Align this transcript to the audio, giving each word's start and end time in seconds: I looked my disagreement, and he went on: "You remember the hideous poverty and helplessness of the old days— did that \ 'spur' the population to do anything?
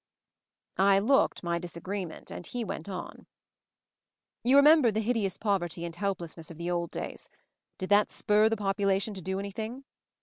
I 0.79 0.97
looked 0.97 1.43
my 1.43 1.59
disagreement, 1.59 2.31
and 2.31 2.47
he 2.47 2.63
went 2.63 2.89
on: 2.89 3.27
"You 4.43 4.55
remember 4.55 4.89
the 4.89 4.99
hideous 4.99 5.37
poverty 5.37 5.85
and 5.85 5.95
helplessness 5.95 6.49
of 6.49 6.57
the 6.57 6.71
old 6.71 6.89
days— 6.89 7.29
did 7.77 7.89
that 7.91 8.09
\ 8.09 8.09
'spur' 8.11 8.49
the 8.49 8.57
population 8.57 9.13
to 9.13 9.21
do 9.21 9.37
anything? 9.37 9.83